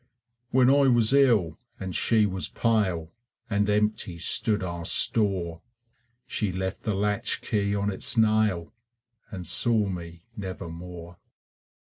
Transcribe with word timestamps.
When 0.49 0.67
I 0.67 0.87
was 0.87 1.13
ill 1.13 1.59
and 1.79 1.95
she 1.95 2.25
was 2.25 2.49
pale 2.49 3.11
And 3.51 3.69
empty 3.69 4.17
stood 4.17 4.63
our 4.63 4.83
store, 4.83 5.61
She 6.25 6.51
left 6.51 6.81
the 6.81 6.95
latchkey 6.95 7.75
on 7.75 7.91
its 7.91 8.17
nail, 8.17 8.73
And 9.29 9.45
saw 9.45 9.87
me 9.89 10.25
nevermore. 10.35 11.19